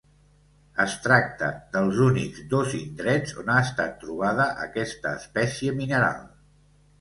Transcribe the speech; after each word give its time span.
Es 0.83 0.93
tracta 1.01 1.49
dels 1.75 1.99
únics 2.05 2.39
dos 2.53 2.73
indrets 2.77 3.35
on 3.43 3.53
ha 3.57 3.59
estat 3.67 3.93
trobada 4.05 4.49
aquesta 4.65 5.13
espècie 5.21 5.77
mineral. 5.85 6.27